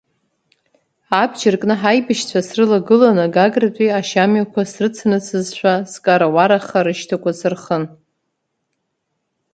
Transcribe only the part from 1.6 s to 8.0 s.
кны ҳаибашьцәа срылагыланы Гагратәи ашьамҩақәа срыцанысызшәа скара-уараха рышьҭақәа сырхын.